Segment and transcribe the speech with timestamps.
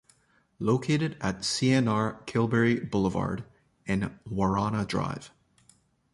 [0.57, 3.43] Located at Cnr Kilberry Boulevard
[3.85, 5.29] and Warana Drive.